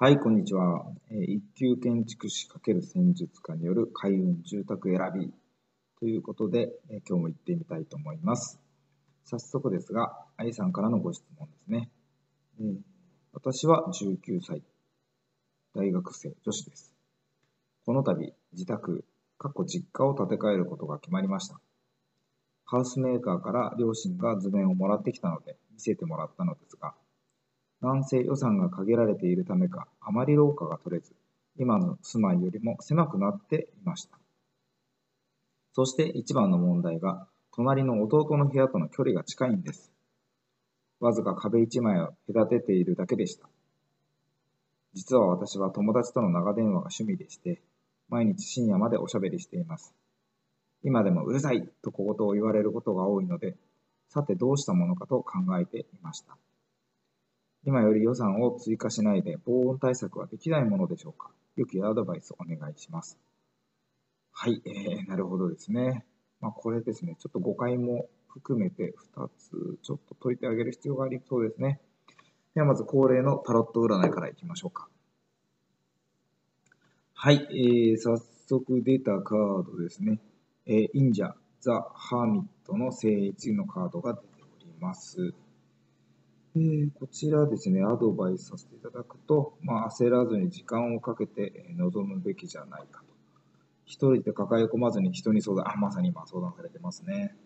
[0.00, 0.84] はい、こんにちは。
[1.10, 5.34] 一級建築士×戦術家による開運住宅選び
[5.98, 6.68] ということで、
[7.08, 8.60] 今日も行ってみたいと思います。
[9.24, 11.90] 早速ですが、愛さんからのご質問ですね。
[13.32, 14.62] 私は19歳、
[15.74, 16.94] 大学生、女子です。
[17.84, 19.04] この度、自宅、
[19.36, 21.60] 過去実家を建て替えることが決まりました。
[22.66, 26.94] ハウスメーカーから両親が図面をもらってきたので、見せてもらったのですが、
[27.80, 31.14] なんせ予算が限られているためか、あまり廊下が取れず、
[31.58, 34.18] 今の住まいよりも狭くなっていました。
[35.72, 39.92] そして一番の問題が、隣の弟の部屋との距離が近いんです。
[41.00, 43.48] わずか壁一枚を隔てているだけでした。
[44.94, 47.62] 実は私は友達との長電話が趣味でして、
[48.08, 49.94] 毎日深夜までおしゃべりしています。
[50.82, 53.56] 今でもうるさいと小言を言われることが多いので、
[54.08, 56.36] さてどうしたものかと考えていました。
[57.64, 61.30] 今より予算を追加しないで防音対策はできないものでしょうか？
[61.56, 63.18] 良きアドバイスお願いします。
[64.32, 66.04] はい、えー、なるほどですね。
[66.40, 71.80] まあ、これですね、ちょっと誤解も含めて2つちょっと解いてあげる必要がありそうですね。
[72.54, 74.88] ではまず恒例のタロット占いからいきましょうか。
[77.14, 80.20] はい、えー、早速出たカードですね。
[80.66, 85.34] えー、忍者、ザ・ハーミットの聖一のカードが出ております。
[86.58, 93.06] え、こちらですね、アドバイスさせていただくと、まあ、焦らずに時間をかけて臨むべきじゃないかと。
[93.84, 97.36] 一人で抱え込まずに人に相談、あ、まさに今相談されてますね。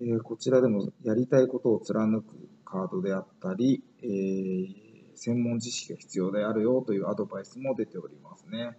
[0.00, 8.76] えー、こちらでもやりたいことを貫くカードであったり、えー、専門知識が必要であるよというアドバイスも出ておりますね。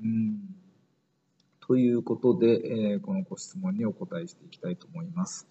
[0.00, 0.64] うん
[1.66, 2.60] ということで、
[2.92, 5.46] えー、このご質問にお答えしていきたいと思います。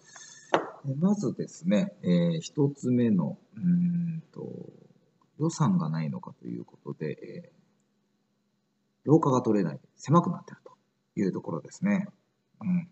[0.84, 4.70] まずですね、えー、一つ目の、うんと、
[5.38, 10.72] 予算がないのかということで、えー、廊下が取れない、狭くなっていると
[11.20, 12.08] いうところですね。
[12.60, 12.88] うん。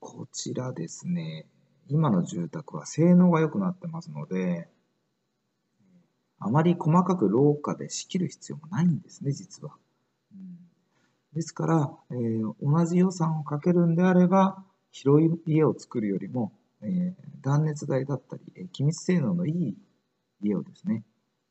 [0.00, 1.46] こちらですね、
[1.88, 4.68] 今の住宅は性能が良くなってますので、
[6.40, 9.74] あまり細かく廊下で仕切る必要もないんですね、実は。
[10.32, 10.58] うん、
[11.34, 16.52] ですから、えー、同じ予算をかけるんであれば、広い家を作るよりも、
[16.82, 19.76] え、断熱材だったり、え、気密性能のいい
[20.42, 21.04] 家をですね、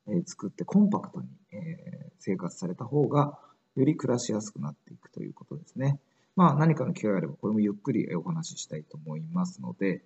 [0.08, 3.40] え、作ってコンパクトに、え、生活された方が、
[3.76, 6.00] より暮らしやすくなっていくということですね。
[6.36, 10.04] まあ何かの機会があれば、これもゆっくりお話ししたいと思いますので、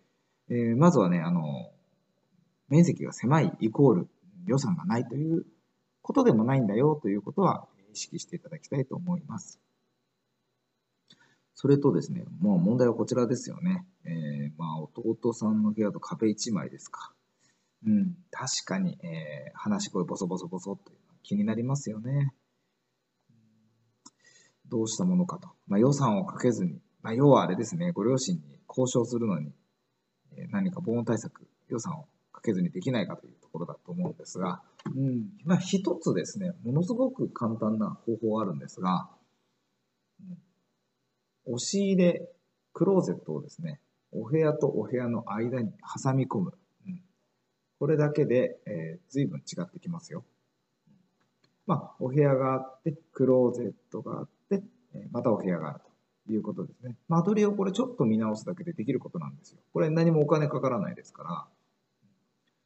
[0.50, 1.72] えー、まずはね、あの、
[2.70, 4.08] 面積が狭いイコール
[4.46, 5.46] 予算がないという
[6.02, 9.60] ことでもないんだよということは意識していただきたいと思います。
[11.62, 13.86] それとですね、もう問題はこちらですよね。
[14.04, 17.14] えー、まあ、弟さんの部屋と壁1枚ですか。
[17.86, 22.34] うん、確かに、えー、話し声ボソボソボソっていうのは気になりますよね。
[24.70, 25.50] どうしたものかと。
[25.68, 29.54] まあ、予算をかけずに、まあ、要はあれですね、ご両親に交渉するのに、
[30.38, 34.64] え、何か防音対策、予算をかけずにできないかというところだと思うんですが、
[34.96, 39.12] うん、まあ、一つですね、ものすごく簡単な方法があるんですが、
[41.46, 42.30] 押し入れ、
[42.74, 43.80] クローゼットをですね、
[44.12, 45.72] お部屋とお部屋の間に
[46.04, 46.54] 挟み込む。
[46.88, 47.02] うん、
[47.80, 50.24] これだけで、えー、随分違ってきますよ。
[51.66, 54.64] まあ、お部屋があって、クローゼットがあって、
[54.94, 55.80] えまたお部屋がある
[56.26, 56.96] ということですね。
[57.08, 59.60] 間取りをこれちょっと見直すだけでできることなんですよ。
[59.74, 61.48] これ何もお金かからないですから、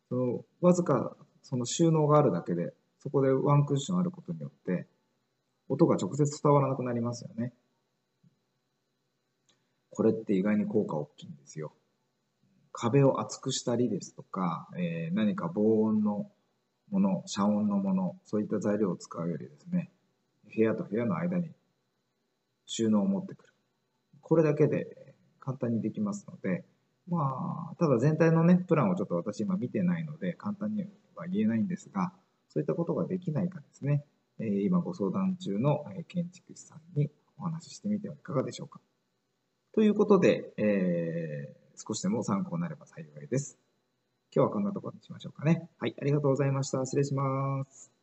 [0.09, 4.88] そのわずかその収納があるだけで、そこでワンクッションあることによって、
[5.69, 7.53] 音が直接伝わらなくなりますよね。
[9.95, 11.73] これって意外に効果大きいんですよ。
[12.73, 16.29] 壁を厚くしたりですとか、えー、何か防音の
[16.91, 19.89] もの、遮音のもの、そういった材料を使うよりですね、
[20.53, 21.50] 部屋と部屋の間に
[22.66, 23.53] 収納を持ってくる。
[24.19, 26.66] これだけで簡単にできますので、
[27.07, 32.12] まあ、ただ全体のね、プランをちょっと私今見てないので、簡単には言えないんですが、
[32.50, 34.03] そういったことができないかですね、
[34.39, 38.81] 今ご相談中の建築士さんにお話ししてみてはいかがでしょうか。
[39.75, 43.60] ということで、えー、少しでも参考になれば幸いです。
[44.33, 45.68] 今日はこんなところにしましょうかね。
[45.80, 46.86] はい、ありがとうございました。
[46.86, 47.94] 失礼します。